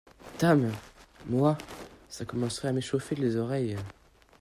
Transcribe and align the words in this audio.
Dame! 0.39 0.71
moi, 1.27 1.55
ça 2.09 2.25
commençait 2.25 2.67
à 2.67 2.71
m’échauffer 2.71 3.13
les 3.13 3.35
oreilles… 3.35 3.77